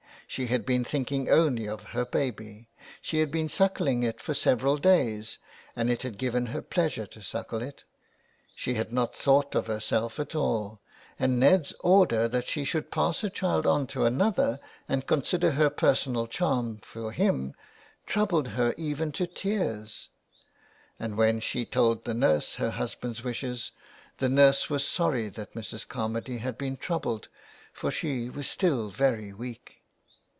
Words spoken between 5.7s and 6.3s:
and it had